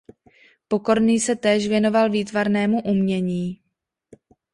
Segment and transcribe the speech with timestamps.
[0.67, 3.61] Pokorný se též věnoval výtvarnému umění.